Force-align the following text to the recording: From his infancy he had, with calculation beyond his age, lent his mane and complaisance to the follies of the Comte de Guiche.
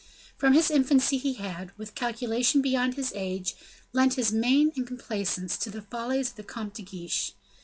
From 0.35 0.53
his 0.53 0.71
infancy 0.71 1.19
he 1.19 1.33
had, 1.35 1.77
with 1.77 1.93
calculation 1.93 2.59
beyond 2.59 2.95
his 2.95 3.11
age, 3.13 3.55
lent 3.93 4.15
his 4.15 4.31
mane 4.31 4.71
and 4.75 4.87
complaisance 4.87 5.55
to 5.59 5.69
the 5.69 5.83
follies 5.83 6.31
of 6.31 6.37
the 6.37 6.43
Comte 6.43 6.73
de 6.73 6.81
Guiche. 6.81 7.33